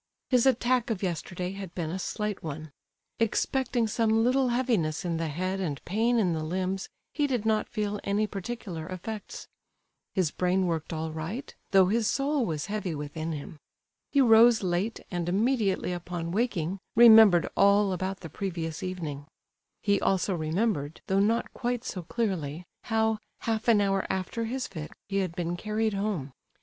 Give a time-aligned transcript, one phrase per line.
[0.31, 2.71] His attack of yesterday had been a slight one.
[3.19, 7.69] Excepting some little heaviness in the head and pain in the limbs, he did not
[7.69, 9.47] feel any particular effects.
[10.15, 13.59] His brain worked all right, though his soul was heavy within him.
[14.11, 19.27] He rose late, and immediately upon waking remembered all about the previous evening;
[19.83, 24.91] he also remembered, though not quite so clearly, how, half an hour after his fit,
[25.09, 26.31] he had been carried home.